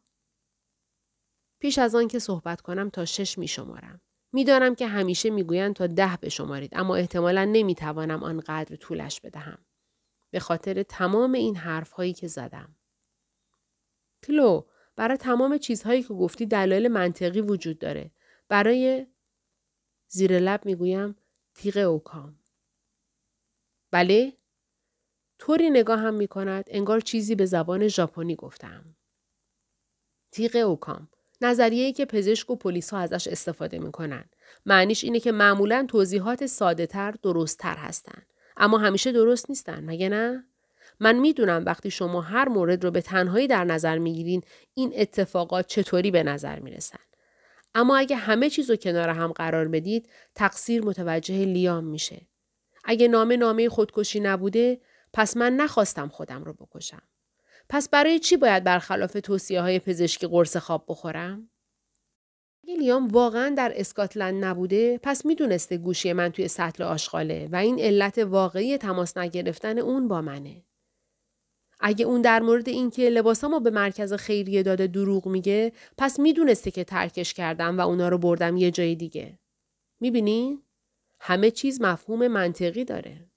پیش 1.59 1.79
از 1.79 1.95
آن 1.95 2.09
که 2.09 2.19
صحبت 2.19 2.61
کنم 2.61 2.91
تا 2.91 3.05
شش 3.05 3.39
می 3.39 3.49
شمارم. 3.49 4.01
می‌دانم 4.33 4.75
که 4.75 4.87
همیشه 4.87 5.31
می‌گویند 5.31 5.75
تا 5.75 5.87
ده 5.87 6.17
بشمارید 6.23 6.71
اما 6.75 6.97
احتمالا 6.97 7.45
نمی‌توانم 7.45 8.23
آنقدر 8.23 8.77
طولش 8.77 9.21
بدهم. 9.21 9.65
به 10.33 10.41
خاطر 10.41 10.83
تمام 10.83 11.33
این 11.33 11.57
حرف 11.57 11.91
هایی 11.91 12.13
که 12.13 12.27
زدم. 12.29 12.77
کلو 14.27 14.65
برای 14.97 15.17
تمام 15.17 15.59
چیزهایی 15.59 16.03
که 16.03 16.15
گفتی 16.15 16.47
دلایل 16.47 16.89
منطقی 16.89 17.41
وجود 17.41 17.79
داره. 17.79 18.11
برای 18.49 19.07
زیر 20.09 20.39
لب 20.39 20.65
می‌گویم 20.65 21.17
تیغ 21.55 21.77
اوکام. 21.77 22.39
بله؟ 23.91 24.33
طوری 25.39 25.71
نگاه 25.71 25.99
هم 26.01 26.15
می 26.15 26.29
کند 26.29 26.65
انگار 26.69 27.01
چیزی 27.01 27.35
به 27.35 27.47
زبان 27.47 27.89
ژاپنی 27.89 28.37
گفتم. 28.37 28.97
تیغ 30.31 30.57
اوکام. 30.57 31.09
نظریه‌ای 31.41 31.93
که 31.93 32.05
پزشک 32.05 32.51
و 32.51 32.57
پلیس 32.57 32.91
ها 32.91 32.99
ازش 32.99 33.29
استفاده 33.29 33.79
می‌کنن. 33.79 34.25
معنیش 34.67 35.05
اینه 35.05 35.21
که 35.21 35.33
معمولا 35.33 35.87
توضیحات 35.89 36.47
ساده 36.47 36.87
تر 36.87 37.11
درست 37.11 37.59
تر 37.59 37.77
هستن. 37.77 38.23
اما 38.57 38.79
همیشه 38.79 39.13
درست 39.13 39.51
نیستن 39.51 39.85
مگه 39.85 40.09
نه؟ 40.09 40.45
من 41.01 41.19
می‌دونم 41.19 41.63
وقتی 41.67 41.91
شما 41.91 42.21
هر 42.21 42.49
مورد 42.49 42.85
رو 42.85 42.91
به 42.91 43.01
تنهایی 43.01 43.47
در 43.47 43.65
نظر 43.65 43.99
می‌گیرین 43.99 44.43
این 44.75 44.93
اتفاقات 44.97 45.67
چطوری 45.67 46.11
به 46.11 46.23
نظر 46.23 46.59
می‌رسن. 46.59 46.99
اما 47.75 47.97
اگه 47.97 48.17
همه 48.17 48.51
چیز 48.51 48.71
رو 48.71 48.77
کنار 48.77 49.09
هم 49.09 49.33
قرار 49.33 49.69
بدید 49.69 50.09
تقصیر 50.35 50.85
متوجه 50.85 51.45
لیام 51.45 51.85
میشه. 51.85 52.27
اگه 52.85 53.09
نامه 53.09 53.37
نامه 53.37 53.69
خودکشی 53.69 54.21
نبوده 54.21 54.81
پس 55.13 55.37
من 55.37 55.53
نخواستم 55.53 56.09
خودم 56.09 56.45
رو 56.45 56.53
بکشم. 56.53 57.03
پس 57.69 57.89
برای 57.89 58.19
چی 58.19 58.37
باید 58.37 58.65
برخلاف 58.65 59.13
توصیه 59.13 59.61
های 59.61 59.79
پزشکی 59.79 60.27
قرص 60.27 60.57
خواب 60.57 60.85
بخورم؟ 60.89 61.49
اگه 62.65 62.77
لیام 62.77 63.09
واقعا 63.09 63.55
در 63.57 63.73
اسکاتلند 63.77 64.45
نبوده 64.45 65.01
پس 65.03 65.27
می‌دونسته 65.27 65.77
گوشی 65.77 66.13
من 66.13 66.29
توی 66.29 66.49
سطل 66.49 66.83
آشغاله 66.83 67.49
و 67.53 67.57
این 67.57 67.81
علت 67.81 68.19
واقعی 68.19 68.79
تماس 68.79 69.17
نگرفتن 69.17 69.79
اون 69.79 70.09
با 70.09 70.21
منه. 70.21 70.65
اگه 71.81 72.05
اون 72.05 72.23
در 72.23 72.41
مورد 72.41 72.69
اینکه 72.69 73.11
لباسامو 73.11 73.61
به 73.61 73.71
مرکز 73.71 74.13
خیریه 74.13 74.63
داده 74.63 74.87
دروغ 74.87 75.29
میگه 75.29 75.73
پس 75.99 76.21
می‌دونسته 76.21 76.71
که 76.71 76.85
ترکش 76.85 77.35
کردم 77.35 77.79
و 77.79 77.81
اونا 77.81 78.09
رو 78.09 78.19
بردم 78.19 78.57
یه 78.57 78.71
جای 78.71 78.95
دیگه. 78.95 79.39
می‌بینی؟ 80.01 80.63
همه 81.21 81.51
چیز 81.51 81.81
مفهوم 81.81 82.29
منطقی 82.29 82.85
داره. 82.85 83.31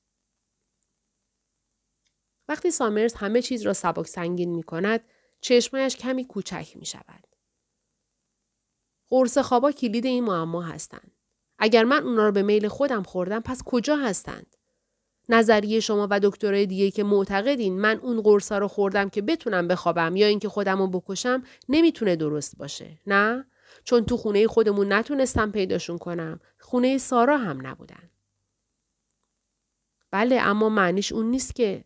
وقتی 2.47 2.71
سامرز 2.71 3.13
همه 3.13 3.41
چیز 3.41 3.61
را 3.61 3.73
سبک 3.73 4.07
سنگین 4.07 4.55
می 4.55 4.63
کند، 4.63 5.01
چشمایش 5.41 5.95
کمی 5.95 6.25
کوچک 6.25 6.67
می 6.75 6.85
شود. 6.85 7.34
قرص 9.09 9.37
خوابا 9.37 9.71
کلید 9.71 10.05
این 10.05 10.23
معما 10.23 10.61
هستند. 10.61 11.11
اگر 11.59 11.83
من 11.83 12.03
اونا 12.03 12.25
رو 12.25 12.31
به 12.31 12.43
میل 12.43 12.67
خودم 12.67 13.03
خوردم 13.03 13.39
پس 13.39 13.63
کجا 13.63 13.95
هستند؟ 13.95 14.55
نظریه 15.29 15.79
شما 15.79 16.07
و 16.11 16.19
دکترای 16.19 16.65
دیگه 16.65 16.91
که 16.91 17.03
معتقدین 17.03 17.81
من 17.81 17.97
اون 17.97 18.21
قرصا 18.21 18.57
رو 18.57 18.67
خوردم 18.67 19.09
که 19.09 19.21
بتونم 19.21 19.67
بخوابم 19.67 20.15
یا 20.15 20.27
اینکه 20.27 20.49
خودم 20.49 20.77
رو 20.77 20.87
بکشم 20.87 21.43
نمی‌تونه 21.69 22.15
درست 22.15 22.57
باشه. 22.57 22.99
نه؟ 23.07 23.45
چون 23.83 24.05
تو 24.05 24.17
خونه 24.17 24.47
خودمون 24.47 24.93
نتونستم 24.93 25.51
پیداشون 25.51 25.97
کنم. 25.97 26.39
خونه 26.59 26.97
سارا 26.97 27.37
هم 27.37 27.67
نبودن. 27.67 28.09
بله 30.11 30.41
اما 30.41 30.69
معنیش 30.69 31.11
اون 31.11 31.25
نیست 31.25 31.55
که 31.55 31.83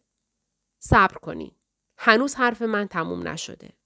صبر 0.80 1.18
کنین. 1.18 1.52
هنوز 1.98 2.36
حرف 2.36 2.62
من 2.62 2.88
تموم 2.88 3.28
نشده. 3.28 3.79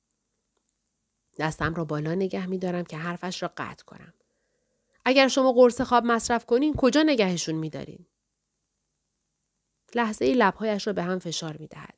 دستم 1.39 1.73
را 1.73 1.85
بالا 1.85 2.15
نگه 2.15 2.45
می 2.45 2.57
دارم 2.57 2.83
که 2.83 2.97
حرفش 2.97 3.43
را 3.43 3.51
قطع 3.57 3.85
کنم. 3.85 4.13
اگر 5.05 5.27
شما 5.27 5.51
قرص 5.51 5.81
خواب 5.81 6.05
مصرف 6.05 6.45
کنین 6.45 6.73
کجا 6.73 7.03
نگهشون 7.03 7.55
می 7.55 7.69
دارین؟ 7.69 8.05
لحظه 9.95 10.25
ای 10.25 10.33
لبهایش 10.33 10.87
را 10.87 10.93
به 10.93 11.03
هم 11.03 11.19
فشار 11.19 11.57
می 11.57 11.67
دهد. 11.67 11.95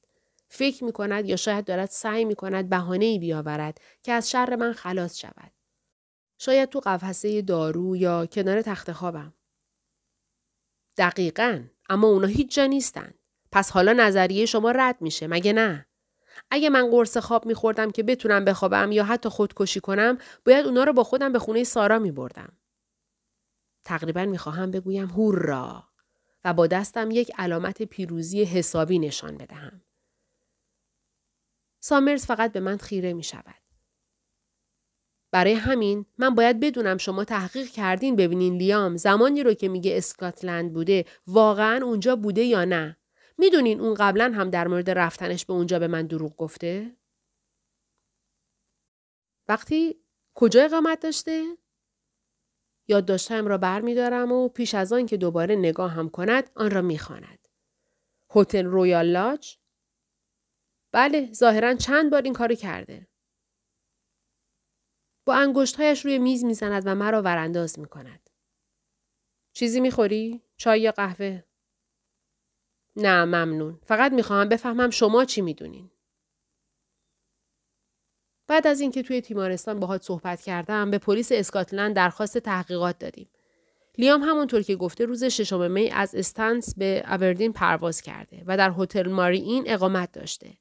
فکر 0.47 0.83
می 0.83 0.91
کند 0.91 1.25
یا 1.25 1.35
شاید 1.35 1.65
دارد 1.65 1.89
سعی 1.89 2.25
می 2.25 2.35
کند 2.35 2.69
بهانه 2.69 3.05
ای 3.05 3.19
بیاورد 3.19 3.81
که 4.03 4.11
از 4.11 4.31
شر 4.31 4.55
من 4.55 4.73
خلاص 4.73 5.17
شود. 5.17 5.51
شاید 6.37 6.69
تو 6.69 6.79
قفسه 6.79 7.41
دارو 7.41 7.95
یا 7.95 8.25
کنار 8.25 8.61
تخت 8.61 8.91
خوابم. 8.91 9.33
دقیقا 10.97 11.63
اما 11.89 12.07
اونا 12.07 12.27
هیچ 12.27 12.55
جا 12.55 12.65
نیستن. 12.65 13.13
پس 13.51 13.71
حالا 13.71 13.93
نظریه 13.93 14.45
شما 14.45 14.71
رد 14.71 15.01
میشه 15.01 15.27
مگه 15.27 15.53
نه؟ 15.53 15.85
اگه 16.51 16.69
من 16.69 16.89
قرص 16.91 17.17
خواب 17.17 17.45
میخوردم 17.45 17.91
که 17.91 18.03
بتونم 18.03 18.45
بخوابم 18.45 18.91
یا 18.91 19.03
حتی 19.03 19.29
خودکشی 19.29 19.79
کنم 19.79 20.17
باید 20.45 20.65
اونا 20.65 20.83
رو 20.83 20.93
با 20.93 21.03
خودم 21.03 21.31
به 21.31 21.39
خونه 21.39 21.63
سارا 21.63 21.99
میبردم. 21.99 22.57
تقریبا 23.85 24.25
می‌خواهم 24.25 24.71
بگویم 24.71 25.07
هورا 25.07 25.83
و 26.45 26.53
با 26.53 26.67
دستم 26.67 27.11
یک 27.11 27.31
علامت 27.37 27.83
پیروزی 27.83 28.43
حسابی 28.43 28.99
نشان 28.99 29.37
بدهم. 29.37 29.81
سامرز 31.79 32.25
فقط 32.25 32.51
به 32.51 32.59
من 32.59 32.77
خیره 32.77 33.13
می 33.13 33.23
شود. 33.23 33.55
برای 35.31 35.53
همین 35.53 36.05
من 36.17 36.35
باید 36.35 36.59
بدونم 36.59 36.97
شما 36.97 37.23
تحقیق 37.23 37.67
کردین 37.67 38.15
ببینین 38.15 38.57
لیام 38.57 38.97
زمانی 38.97 39.43
رو 39.43 39.53
که 39.53 39.67
میگه 39.67 39.97
اسکاتلند 39.97 40.73
بوده 40.73 41.05
واقعا 41.27 41.85
اونجا 41.85 42.15
بوده 42.15 42.43
یا 42.43 42.65
نه. 42.65 42.97
می‌دونین 43.37 43.81
اون 43.81 43.93
قبلا 43.93 44.31
هم 44.35 44.49
در 44.49 44.67
مورد 44.67 44.89
رفتنش 44.89 45.45
به 45.45 45.53
اونجا 45.53 45.79
به 45.79 45.87
من 45.87 46.07
دروغ 46.07 46.35
گفته؟ 46.35 46.97
وقتی 49.47 50.03
کجا 50.33 50.63
اقامت 50.63 50.99
داشته؟ 50.99 51.57
یادداشتهایم 52.87 53.47
را 53.47 53.57
بر 53.57 53.81
می 53.81 53.95
دارم 53.95 54.31
و 54.31 54.49
پیش 54.49 54.75
از 54.75 54.93
آن 54.93 55.05
که 55.05 55.17
دوباره 55.17 55.55
نگاه 55.55 55.91
هم 55.91 56.09
کند 56.09 56.51
آن 56.55 56.71
را 56.71 56.81
می 56.81 56.97
خاند. 56.97 57.47
هتل 58.35 58.65
رویال 58.65 59.05
لاج؟ 59.05 59.57
بله 60.91 61.33
ظاهرا 61.33 61.73
چند 61.73 62.11
بار 62.11 62.21
این 62.21 62.33
کارو 62.33 62.55
کرده. 62.55 63.07
با 65.25 65.35
انگشتهایش 65.35 66.05
روی 66.05 66.19
میز 66.19 66.45
می‌زند 66.45 66.83
و 66.85 66.95
مرا 66.95 67.21
ورانداز 67.21 67.79
می 67.79 67.87
کند. 67.87 68.29
چیزی 69.53 69.79
می‌خوری؟ 69.79 70.43
چای 70.57 70.81
یا 70.81 70.91
قهوه؟ 70.91 71.43
نه 72.95 73.25
ممنون. 73.25 73.79
فقط 73.85 74.11
می‌خواهم 74.11 74.49
بفهمم 74.49 74.89
شما 74.89 75.25
چی 75.25 75.41
می‌دونین. 75.41 75.91
بعد 78.47 78.67
از 78.67 78.81
اینکه 78.81 79.03
توی 79.03 79.21
تیمارستان 79.21 79.79
باهات 79.79 80.03
صحبت 80.03 80.41
کردم 80.41 80.91
به 80.91 80.97
پلیس 80.97 81.31
اسکاتلند 81.31 81.95
درخواست 81.95 82.37
تحقیقات 82.37 82.99
دادیم. 82.99 83.29
لیام 83.97 84.21
همونطور 84.21 84.61
که 84.61 84.75
گفته 84.75 85.05
روز 85.05 85.23
ششم 85.23 85.71
می 85.71 85.89
از 85.91 86.15
استنس 86.15 86.75
به 86.77 87.03
ابردین 87.05 87.53
پرواز 87.53 88.01
کرده 88.01 88.43
و 88.45 88.57
در 88.57 88.73
هتل 88.77 89.09
ماری 89.09 89.39
این 89.39 89.63
اقامت 89.67 90.11
داشته. 90.11 90.57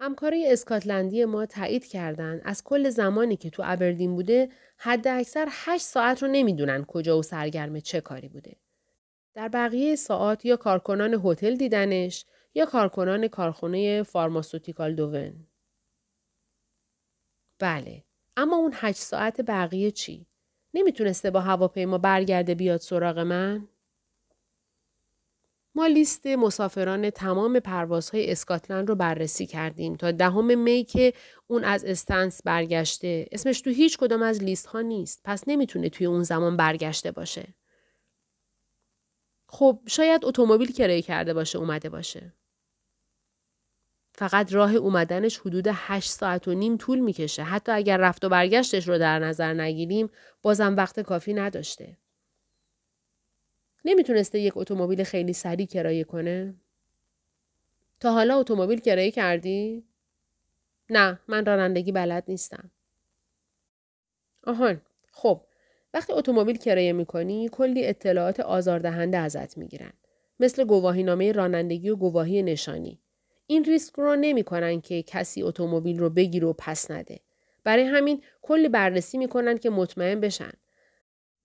همکارای 0.00 0.52
اسکاتلندی 0.52 1.24
ما 1.24 1.46
تایید 1.46 1.86
کردند 1.86 2.40
از 2.44 2.64
کل 2.64 2.90
زمانی 2.90 3.36
که 3.36 3.50
تو 3.50 3.62
ابردین 3.66 4.14
بوده 4.14 4.48
حد 4.78 5.08
اکثر 5.08 5.48
8 5.50 5.84
ساعت 5.84 6.22
رو 6.22 6.28
نمی‌دونن 6.28 6.84
کجا 6.84 7.18
و 7.18 7.22
سرگرم 7.22 7.80
چه 7.80 8.00
کاری 8.00 8.28
بوده. 8.28 8.56
در 9.34 9.48
بقیه 9.48 9.96
ساعت 9.96 10.44
یا 10.44 10.56
کارکنان 10.56 11.20
هتل 11.24 11.56
دیدنش 11.56 12.24
یا 12.54 12.66
کارکنان 12.66 13.28
کارخونه 13.28 14.02
فارماسوتیکال 14.02 14.94
دوون. 14.94 15.46
بله. 17.58 18.04
اما 18.36 18.56
اون 18.56 18.72
هشت 18.74 18.98
ساعت 18.98 19.40
بقیه 19.40 19.90
چی؟ 19.90 20.26
نمی‌تونسته 20.74 21.30
با 21.30 21.40
هواپیما 21.40 21.98
برگرده 21.98 22.54
بیاد 22.54 22.80
سراغ 22.80 23.18
من؟ 23.18 23.68
ما 25.74 25.86
لیست 25.86 26.26
مسافران 26.26 27.10
تمام 27.10 27.60
پروازهای 27.60 28.32
اسکاتلند 28.32 28.88
رو 28.88 28.94
بررسی 28.94 29.46
کردیم 29.46 29.96
تا 29.96 30.10
دهم 30.10 30.58
می 30.58 30.84
که 30.84 31.12
اون 31.46 31.64
از 31.64 31.84
استنس 31.84 32.42
برگشته 32.44 33.28
اسمش 33.32 33.60
تو 33.60 33.70
هیچ 33.70 33.98
کدام 33.98 34.22
از 34.22 34.42
لیست 34.42 34.66
ها 34.66 34.80
نیست 34.80 35.20
پس 35.24 35.44
نمی‌تونه 35.46 35.88
توی 35.88 36.06
اون 36.06 36.22
زمان 36.22 36.56
برگشته 36.56 37.10
باشه. 37.10 37.54
خب 39.54 39.78
شاید 39.86 40.24
اتومبیل 40.24 40.72
کرایه 40.72 41.02
کرده 41.02 41.34
باشه 41.34 41.58
اومده 41.58 41.88
باشه. 41.88 42.32
فقط 44.12 44.52
راه 44.52 44.74
اومدنش 44.74 45.38
حدود 45.38 45.66
8 45.70 46.10
ساعت 46.10 46.48
و 46.48 46.54
نیم 46.54 46.76
طول 46.76 46.98
می‌کشه. 46.98 47.42
حتی 47.42 47.72
اگر 47.72 47.96
رفت 47.96 48.24
و 48.24 48.28
برگشتش 48.28 48.88
رو 48.88 48.98
در 48.98 49.18
نظر 49.18 49.54
نگیریم 49.54 50.10
بازم 50.42 50.76
وقت 50.76 51.00
کافی 51.00 51.34
نداشته. 51.34 51.96
نمی‌تونسته 53.84 54.38
یک 54.38 54.52
اتومبیل 54.56 55.04
خیلی 55.04 55.32
سریع 55.32 55.66
کرایه 55.66 56.04
کنه؟ 56.04 56.54
تا 58.00 58.12
حالا 58.12 58.38
اتومبیل 58.38 58.80
کرایه 58.80 59.10
کردی؟ 59.10 59.84
نه 60.90 61.20
من 61.28 61.46
رانندگی 61.46 61.92
بلد 61.92 62.24
نیستم. 62.28 62.70
آهان 64.46 64.80
خب 65.12 65.44
وقتی 65.94 66.12
اتومبیل 66.12 66.58
کرایه 66.58 66.92
می‌کنی 66.92 67.48
کلی 67.52 67.86
اطلاعات 67.86 68.40
آزاردهنده 68.40 69.18
ازت 69.18 69.58
می‌گیرن. 69.58 69.92
مثل 70.40 70.64
گواهینامه 70.64 71.32
رانندگی 71.32 71.90
و 71.90 71.96
گواهی 71.96 72.42
نشانی. 72.42 73.00
این 73.46 73.64
ریسک 73.64 73.94
رو 73.94 74.16
نمی‌کنن 74.16 74.80
که 74.80 75.02
کسی 75.02 75.42
اتومبیل 75.42 75.98
رو 75.98 76.10
بگیره 76.10 76.46
و 76.46 76.52
پس 76.58 76.90
نده. 76.90 77.20
برای 77.64 77.84
همین 77.84 78.22
کلی 78.42 78.68
بررسی 78.68 79.18
می‌کنن 79.18 79.58
که 79.58 79.70
مطمئن 79.70 80.20
بشن. 80.20 80.52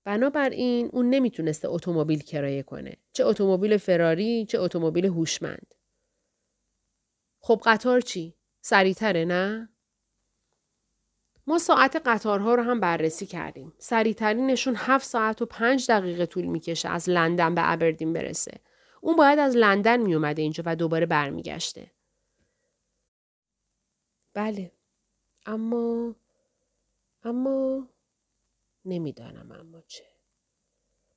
بنابراین 0.03 0.89
اون 0.93 1.09
نمی‌تونسته 1.09 1.69
اتومبیل 1.69 2.23
کرایه 2.23 2.63
کنه. 2.63 2.97
چه 3.13 3.25
اتومبیل 3.25 3.77
فراری 3.77 4.45
چه 4.45 4.59
اتومبیل 4.59 5.05
هوشمند. 5.05 5.73
خب 7.39 7.61
قطار 7.65 8.01
چی؟ 8.01 8.35
سریعتره 8.61 9.25
نه؟ 9.25 9.69
ما 11.47 11.57
ساعت 11.57 12.01
قطارها 12.05 12.55
رو 12.55 12.63
هم 12.63 12.79
بررسی 12.79 13.25
کردیم. 13.25 13.73
سریعترینشون 13.77 14.75
7 14.77 15.05
ساعت 15.05 15.41
و 15.41 15.45
5 15.45 15.91
دقیقه 15.91 16.25
طول 16.25 16.45
می‌کشه 16.45 16.89
از 16.89 17.09
لندن 17.09 17.55
به 17.55 17.71
ابردین 17.71 18.13
برسه. 18.13 18.59
اون 19.01 19.15
باید 19.15 19.39
از 19.39 19.55
لندن 19.55 19.97
میومده 19.97 20.41
اینجا 20.41 20.63
و 20.65 20.75
دوباره 20.75 21.05
برمیگشته. 21.05 21.91
بله. 24.33 24.71
اما 25.45 26.15
اما 27.23 27.87
نمی‌دانم 28.85 29.51
اما 29.51 29.81
چه. 29.87 30.03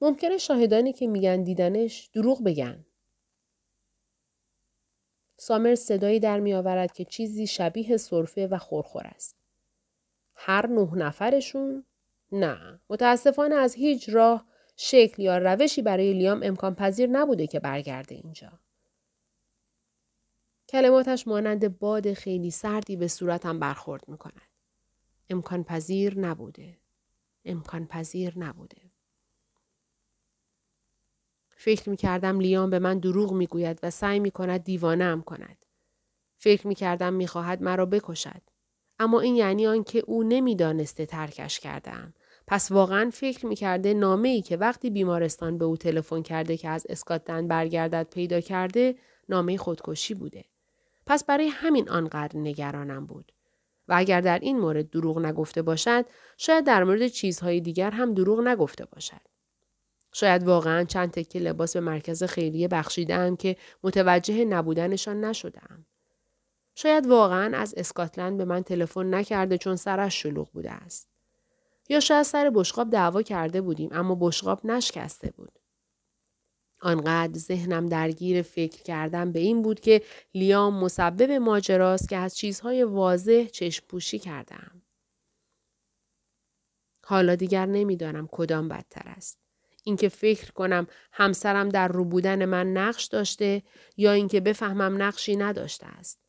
ممکنه 0.00 0.38
شاهدانی 0.38 0.92
که 0.92 1.06
میگن 1.06 1.42
دیدنش 1.42 2.10
دروغ 2.14 2.44
بگن. 2.44 2.86
سامر 5.36 5.74
صدایی 5.74 6.20
در 6.20 6.40
می 6.40 6.54
آورد 6.54 6.92
که 6.92 7.04
چیزی 7.04 7.46
شبیه 7.46 7.96
صرفه 7.96 8.46
و 8.46 8.58
خورخور 8.58 9.06
است. 9.06 9.39
هر 10.42 10.66
نه 10.66 10.90
نفرشون؟ 10.94 11.84
نه. 12.32 12.80
متاسفانه 12.90 13.54
از 13.54 13.74
هیچ 13.74 14.08
راه، 14.08 14.46
شکل 14.76 15.22
یا 15.22 15.38
روشی 15.38 15.82
برای 15.82 16.12
لیام 16.12 16.40
امکان 16.42 16.74
پذیر 16.74 17.10
نبوده 17.10 17.46
که 17.46 17.60
برگرده 17.60 18.14
اینجا. 18.14 18.52
کلماتش 20.68 21.28
مانند 21.28 21.78
باد 21.78 22.12
خیلی 22.12 22.50
سردی 22.50 22.96
به 22.96 23.08
صورتم 23.08 23.58
برخورد 23.58 24.08
می 24.08 24.18
کند. 24.18 24.48
امکان 25.30 25.64
پذیر 25.64 26.18
نبوده. 26.18 26.78
امکان 27.44 27.86
پذیر 27.86 28.38
نبوده. 28.38 28.90
فکر 31.50 31.90
می 31.90 31.96
کردم 31.96 32.40
لیام 32.40 32.70
به 32.70 32.78
من 32.78 32.98
دروغ 32.98 33.32
می 33.32 33.46
گوید 33.46 33.80
و 33.82 33.90
سعی 33.90 34.20
می 34.20 34.30
کند 34.30 34.64
دیوانه 34.64 35.04
ام 35.04 35.22
کند. 35.22 35.66
فکر 36.36 36.66
می 36.66 36.74
کردم 36.74 37.12
می 37.12 37.26
خواهد 37.26 37.62
مرا 37.62 37.86
بکشد. 37.86 38.49
اما 39.00 39.20
این 39.20 39.36
یعنی 39.36 39.66
آنکه 39.66 40.02
او 40.06 40.22
نمی‌دانسته 40.22 41.06
ترکش 41.06 41.60
کردم. 41.60 42.14
پس 42.46 42.72
واقعا 42.72 43.10
فکر 43.12 43.46
می 43.46 43.56
کرده 43.56 43.94
نامه 43.94 44.28
ای 44.28 44.42
که 44.42 44.56
وقتی 44.56 44.90
بیمارستان 44.90 45.58
به 45.58 45.64
او 45.64 45.76
تلفن 45.76 46.22
کرده 46.22 46.56
که 46.56 46.68
از 46.68 46.86
اسکاتلند 46.88 47.48
برگردد 47.48 48.06
پیدا 48.10 48.40
کرده 48.40 48.94
نامه 49.28 49.56
خودکشی 49.56 50.14
بوده. 50.14 50.44
پس 51.06 51.24
برای 51.24 51.48
همین 51.48 51.90
آنقدر 51.90 52.38
نگرانم 52.38 53.06
بود. 53.06 53.32
و 53.88 53.94
اگر 53.96 54.20
در 54.20 54.38
این 54.38 54.58
مورد 54.58 54.90
دروغ 54.90 55.18
نگفته 55.18 55.62
باشد 55.62 56.04
شاید 56.36 56.64
در 56.64 56.84
مورد 56.84 57.06
چیزهای 57.06 57.60
دیگر 57.60 57.90
هم 57.90 58.14
دروغ 58.14 58.40
نگفته 58.40 58.84
باشد. 58.84 59.20
شاید 60.12 60.44
واقعا 60.44 60.84
چند 60.84 61.10
تکه 61.10 61.38
لباس 61.38 61.76
به 61.76 61.80
مرکز 61.80 62.24
خیریه 62.24 62.68
بخشیدم 62.68 63.36
که 63.36 63.56
متوجه 63.84 64.44
نبودنشان 64.44 65.24
نشدم. 65.24 65.86
شاید 66.82 67.06
واقعا 67.06 67.56
از 67.56 67.74
اسکاتلند 67.76 68.38
به 68.38 68.44
من 68.44 68.62
تلفن 68.62 69.14
نکرده 69.14 69.58
چون 69.58 69.76
سرش 69.76 70.22
شلوغ 70.22 70.50
بوده 70.52 70.70
است. 70.70 71.08
یا 71.88 72.00
شاید 72.00 72.22
سر 72.22 72.50
بشقاب 72.54 72.90
دعوا 72.90 73.22
کرده 73.22 73.60
بودیم 73.60 73.88
اما 73.92 74.14
بشقاب 74.20 74.66
نشکسته 74.66 75.30
بود. 75.30 75.58
آنقدر 76.80 77.38
ذهنم 77.38 77.86
درگیر 77.86 78.42
فکر 78.42 78.82
کردم 78.82 79.32
به 79.32 79.40
این 79.40 79.62
بود 79.62 79.80
که 79.80 80.02
لیام 80.34 80.74
مسبب 80.74 81.30
ماجراست 81.30 82.08
که 82.08 82.16
از 82.16 82.36
چیزهای 82.36 82.82
واضح 82.82 83.44
چشم 83.44 83.86
پوشی 83.88 84.18
کردم. 84.18 84.82
حالا 87.04 87.34
دیگر 87.34 87.66
نمی‌دانم 87.66 88.28
کدام 88.32 88.68
بدتر 88.68 89.08
است. 89.08 89.38
اینکه 89.84 90.08
فکر 90.08 90.52
کنم 90.52 90.86
همسرم 91.12 91.68
در 91.68 91.88
رو 91.88 92.04
بودن 92.04 92.44
من 92.44 92.72
نقش 92.72 93.04
داشته 93.04 93.62
یا 93.96 94.12
اینکه 94.12 94.40
بفهمم 94.40 95.02
نقشی 95.02 95.36
نداشته 95.36 95.86
است. 95.86 96.19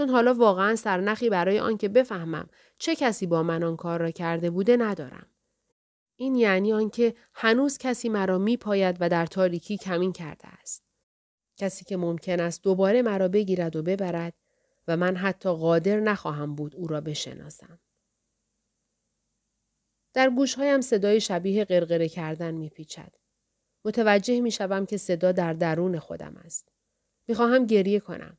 چون 0.00 0.08
حالا 0.08 0.34
واقعا 0.34 0.76
سرنخی 0.76 1.30
برای 1.30 1.58
آنکه 1.58 1.88
بفهمم 1.88 2.48
چه 2.78 2.94
کسی 2.94 3.26
با 3.26 3.42
من 3.42 3.62
آن 3.62 3.76
کار 3.76 4.00
را 4.00 4.10
کرده 4.10 4.50
بوده 4.50 4.76
ندارم. 4.76 5.26
این 6.16 6.34
یعنی 6.34 6.72
آنکه 6.72 7.14
هنوز 7.34 7.78
کسی 7.78 8.08
مرا 8.08 8.38
می 8.38 8.56
پاید 8.56 8.96
و 9.00 9.08
در 9.08 9.26
تاریکی 9.26 9.76
کمین 9.76 10.12
کرده 10.12 10.48
است. 10.48 10.84
کسی 11.56 11.84
که 11.84 11.96
ممکن 11.96 12.40
است 12.40 12.62
دوباره 12.62 13.02
مرا 13.02 13.28
بگیرد 13.28 13.76
و 13.76 13.82
ببرد 13.82 14.34
و 14.88 14.96
من 14.96 15.16
حتی 15.16 15.48
قادر 15.48 16.00
نخواهم 16.00 16.54
بود 16.54 16.76
او 16.76 16.86
را 16.86 17.00
بشناسم. 17.00 17.80
در 20.14 20.30
گوشهایم 20.30 20.80
صدای 20.80 21.20
شبیه 21.20 21.64
قرقره 21.64 22.08
کردن 22.08 22.54
میپیچد. 22.54 23.14
متوجه 23.84 24.40
می‌شوم 24.40 24.86
که 24.86 24.96
صدا 24.96 25.32
در 25.32 25.52
درون 25.52 25.98
خودم 25.98 26.36
است. 26.36 26.68
می‌خواهم 27.28 27.66
گریه 27.66 28.00
کنم. 28.00 28.38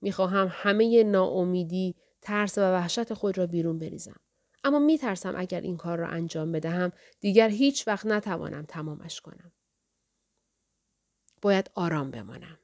می‌خواهم 0.00 0.48
همه 0.50 1.02
ناامیدی، 1.04 1.94
ترس 2.22 2.58
و 2.58 2.60
وحشت 2.60 3.14
خود 3.14 3.38
را 3.38 3.46
بیرون 3.46 3.78
بریزم. 3.78 4.20
اما 4.64 4.78
میترسم 4.78 5.34
اگر 5.36 5.60
این 5.60 5.76
کار 5.76 5.98
را 5.98 6.08
انجام 6.08 6.52
بدهم 6.52 6.92
دیگر 7.20 7.48
هیچ 7.48 7.88
وقت 7.88 8.06
نتوانم 8.06 8.64
تمامش 8.64 9.20
کنم. 9.20 9.52
باید 11.42 11.70
آرام 11.74 12.10
بمانم. 12.10 12.58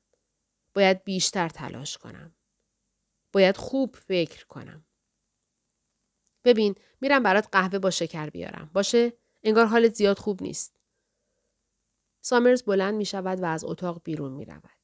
باید 0.74 1.04
بیشتر 1.04 1.48
تلاش 1.48 1.98
کنم. 1.98 2.34
باید 3.32 3.56
خوب 3.56 3.96
فکر 3.96 4.46
کنم. 4.46 4.84
ببین 6.44 6.74
میرم 7.00 7.22
برات 7.22 7.48
قهوه 7.52 7.78
با 7.78 7.90
شکر 7.90 8.30
بیارم. 8.30 8.70
باشه؟ 8.72 9.12
انگار 9.42 9.66
حالت 9.66 9.94
زیاد 9.94 10.18
خوب 10.18 10.42
نیست. 10.42 10.76
سامرز 12.20 12.62
بلند 12.62 12.94
می 12.94 13.04
شود 13.04 13.40
و 13.40 13.44
از 13.44 13.64
اتاق 13.64 14.02
بیرون 14.04 14.32
می 14.32 14.44
رود. 14.44 14.83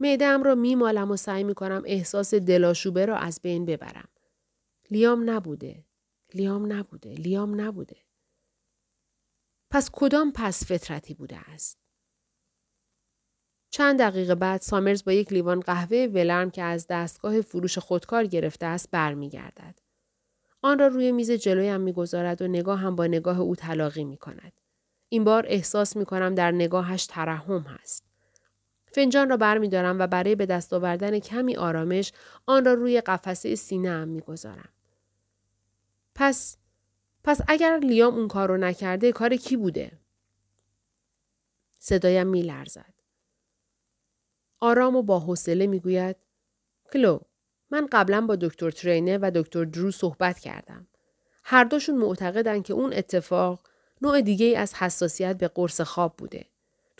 معدهام 0.00 0.42
را 0.42 0.54
میمالم 0.54 1.10
و 1.10 1.16
سعی 1.16 1.44
می 1.44 1.54
کنم 1.54 1.82
احساس 1.86 2.34
دلاشوبه 2.34 3.06
را 3.06 3.16
از 3.16 3.40
بین 3.42 3.66
ببرم. 3.66 4.08
لیام 4.90 5.30
نبوده. 5.30 5.84
لیام 6.34 6.72
نبوده. 6.72 7.14
لیام 7.14 7.60
نبوده. 7.60 7.96
پس 9.70 9.90
کدام 9.92 10.32
پس 10.32 10.64
فطرتی 10.72 11.14
بوده 11.14 11.50
است؟ 11.50 11.78
چند 13.70 13.98
دقیقه 13.98 14.34
بعد 14.34 14.60
سامرز 14.60 15.04
با 15.04 15.12
یک 15.12 15.32
لیوان 15.32 15.60
قهوه 15.60 16.08
ولرم 16.14 16.50
که 16.50 16.62
از 16.62 16.86
دستگاه 16.86 17.40
فروش 17.40 17.78
خودکار 17.78 18.26
گرفته 18.26 18.66
است 18.66 18.90
برمیگردد. 18.90 19.78
آن 20.62 20.78
را 20.78 20.86
روی 20.86 21.12
میز 21.12 21.30
جلویم 21.30 21.80
می‌گذارد 21.80 22.42
و 22.42 22.48
نگاه 22.48 22.78
هم 22.78 22.96
با 22.96 23.06
نگاه 23.06 23.40
او 23.40 23.56
تلاقی 23.56 24.04
می 24.04 24.16
کند. 24.16 24.52
این 25.08 25.24
بار 25.24 25.44
احساس 25.46 25.96
می 25.96 26.04
کنم 26.04 26.34
در 26.34 26.50
نگاهش 26.50 27.06
ترحم 27.06 27.60
هست. 27.60 28.09
فنجان 28.92 29.30
را 29.30 29.36
برمیدارم 29.36 29.98
و 29.98 30.06
برای 30.06 30.34
به 30.34 30.46
دست 30.46 30.72
آوردن 30.72 31.18
کمی 31.18 31.56
آرامش 31.56 32.12
آن 32.46 32.64
را 32.64 32.74
روی 32.74 33.00
قفسه 33.00 33.54
سینه 33.54 33.90
هم 33.90 34.08
می‌گذارم. 34.08 34.68
پس 36.14 36.56
پس 37.24 37.40
اگر 37.48 37.78
لیام 37.78 38.14
اون 38.14 38.28
کار 38.28 38.48
رو 38.48 38.56
نکرده 38.56 39.12
کار 39.12 39.36
کی 39.36 39.56
بوده؟ 39.56 39.92
صدایم 41.78 42.26
میلرزد. 42.26 42.94
آرام 44.60 44.96
و 44.96 45.02
با 45.02 45.20
حوصله 45.20 45.66
می‌گوید 45.66 46.16
کلو 46.92 47.18
من 47.70 47.88
قبلا 47.92 48.20
با 48.20 48.36
دکتر 48.36 48.70
ترینه 48.70 49.18
و 49.18 49.30
دکتر 49.34 49.64
درو 49.64 49.90
صحبت 49.90 50.38
کردم. 50.38 50.86
هر 51.44 51.64
دوشون 51.64 51.94
معتقدن 51.98 52.62
که 52.62 52.72
اون 52.72 52.92
اتفاق 52.92 53.60
نوع 54.02 54.20
دیگه 54.20 54.58
از 54.58 54.74
حساسیت 54.74 55.38
به 55.38 55.48
قرص 55.48 55.80
خواب 55.80 56.16
بوده. 56.16 56.46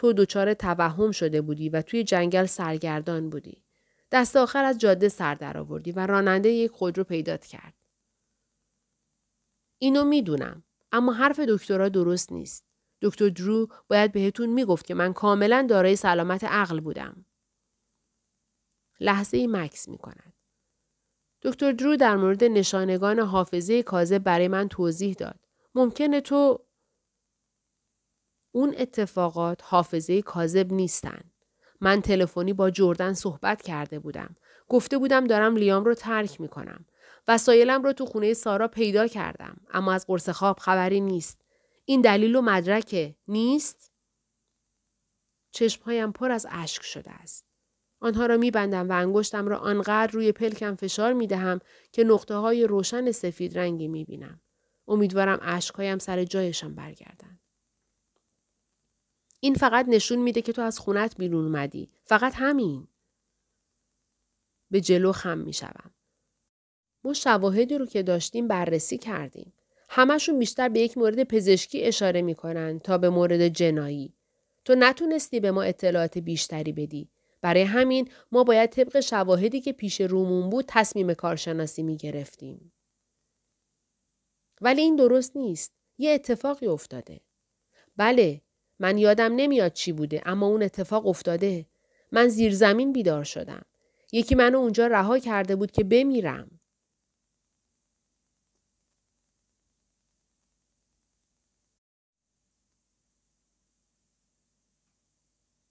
تو 0.00 0.12
دچار 0.12 0.54
توهم 0.54 1.10
شده 1.10 1.40
بودی 1.40 1.68
و 1.68 1.82
توی 1.82 2.04
جنگل 2.04 2.46
سرگردان 2.46 3.30
بودی. 3.30 3.62
دست 4.12 4.36
آخر 4.36 4.64
از 4.64 4.78
جاده 4.78 5.08
سر 5.08 5.34
در 5.34 5.58
آوردی 5.58 5.92
و 5.92 6.06
راننده 6.06 6.48
یک 6.48 6.70
خودرو 6.70 7.04
پیدات 7.04 7.46
کرد. 7.46 7.74
اینو 9.78 10.04
می‌دونم 10.04 10.62
اما 10.92 11.12
حرف 11.12 11.40
دکترها 11.40 11.88
درست 11.88 12.32
نیست. 12.32 12.64
دکتر 13.02 13.28
درو 13.28 13.68
باید 13.88 14.12
بهتون 14.12 14.48
می‌گفت 14.48 14.86
که 14.86 14.94
من 14.94 15.12
کاملا 15.12 15.66
دارای 15.70 15.96
سلامت 15.96 16.44
عقل 16.44 16.80
بودم. 16.80 17.24
لحظه 19.00 19.36
ای 19.36 19.46
مکس 19.46 19.88
می 19.88 19.98
کند. 19.98 20.32
دکتر 21.42 21.72
درو 21.72 21.96
در 21.96 22.16
مورد 22.16 22.44
نشانگان 22.44 23.18
حافظه 23.18 23.82
کاذب 23.82 24.18
برای 24.18 24.48
من 24.48 24.68
توضیح 24.68 25.14
داد. 25.14 25.40
ممکنه 25.74 26.20
تو 26.20 26.64
اون 28.52 28.74
اتفاقات 28.78 29.60
حافظه 29.64 30.22
کاذب 30.22 30.72
نیستن. 30.72 31.20
من 31.80 32.00
تلفنی 32.00 32.52
با 32.52 32.70
جردن 32.70 33.12
صحبت 33.12 33.62
کرده 33.62 33.98
بودم. 33.98 34.36
گفته 34.68 34.98
بودم 34.98 35.26
دارم 35.26 35.56
لیام 35.56 35.84
رو 35.84 35.94
ترک 35.94 36.40
می 36.40 36.48
کنم. 36.48 36.84
وسایلم 37.28 37.82
رو 37.82 37.92
تو 37.92 38.06
خونه 38.06 38.34
سارا 38.34 38.68
پیدا 38.68 39.06
کردم. 39.06 39.56
اما 39.70 39.92
از 39.92 40.06
قرص 40.06 40.28
خواب 40.28 40.58
خبری 40.58 41.00
نیست. 41.00 41.40
این 41.84 42.00
دلیل 42.00 42.36
و 42.36 42.40
مدرکه 42.40 43.14
نیست؟ 43.28 43.92
چشمهایم 45.52 46.12
پر 46.12 46.30
از 46.30 46.46
اشک 46.50 46.82
شده 46.82 47.10
است. 47.10 47.46
آنها 48.00 48.26
را 48.26 48.36
میبندم 48.36 48.88
و 48.88 48.92
انگشتم 48.92 49.48
را 49.48 49.58
آنقدر 49.58 50.12
روی 50.12 50.32
پلکم 50.32 50.74
فشار 50.74 51.12
می 51.12 51.26
دهم 51.26 51.60
که 51.92 52.04
نقطه 52.04 52.34
های 52.34 52.66
روشن 52.66 53.10
سفید 53.10 53.58
رنگی 53.58 53.88
می 53.88 54.04
بینم. 54.04 54.40
امیدوارم 54.88 55.38
اشکهایم 55.42 55.98
سر 55.98 56.24
جایشان 56.24 56.74
برگردند. 56.74 57.39
این 59.40 59.55
فقط 59.55 59.87
نشون 59.88 60.18
میده 60.18 60.42
که 60.42 60.53
تو 60.53 60.62
از 60.62 60.79
خونت 60.79 61.16
بیرون 61.16 61.44
اومدی. 61.44 61.90
فقط 62.05 62.33
همین. 62.37 62.88
به 64.70 64.81
جلو 64.81 65.12
خم 65.12 65.38
می 65.38 65.53
شوم. 65.53 65.90
ما 67.05 67.12
شواهدی 67.12 67.79
رو 67.79 67.87
که 67.87 68.03
داشتیم 68.03 68.48
بررسی 68.48 68.98
کردیم. 68.98 69.53
همشون 69.88 70.38
بیشتر 70.38 70.68
به 70.68 70.81
یک 70.81 70.98
مورد 70.98 71.24
پزشکی 71.24 71.83
اشاره 71.83 72.22
می‌کنن 72.22 72.79
تا 72.79 72.98
به 72.98 73.11
مورد 73.11 73.48
جنایی. 73.48 74.14
تو 74.64 74.74
نتونستی 74.79 75.40
به 75.40 75.50
ما 75.50 75.62
اطلاعات 75.62 76.18
بیشتری 76.18 76.72
بدی. 76.72 77.11
برای 77.40 77.62
همین 77.62 78.09
ما 78.33 78.44
باید 78.44 78.70
طبق 78.70 79.00
شواهدی 79.00 79.61
که 79.61 79.72
پیش 79.72 80.00
رومون 80.00 80.50
بود 80.50 80.64
تصمیم 80.68 81.14
کارشناسی 81.14 81.83
می 81.83 81.96
گرفتیم. 81.96 82.72
ولی 84.61 84.81
این 84.81 84.96
درست 84.96 85.37
نیست. 85.37 85.72
یه 85.98 86.11
اتفاقی 86.11 86.66
افتاده. 86.66 87.20
بله، 87.96 88.40
من 88.80 88.98
یادم 88.98 89.32
نمیاد 89.36 89.72
چی 89.72 89.92
بوده 89.92 90.22
اما 90.26 90.46
اون 90.46 90.62
اتفاق 90.62 91.06
افتاده. 91.06 91.66
من 92.12 92.28
زیر 92.28 92.54
زمین 92.54 92.92
بیدار 92.92 93.24
شدم. 93.24 93.62
یکی 94.12 94.34
منو 94.34 94.58
اونجا 94.58 94.86
رها 94.86 95.18
کرده 95.18 95.56
بود 95.56 95.70
که 95.70 95.84
بمیرم. 95.84 96.60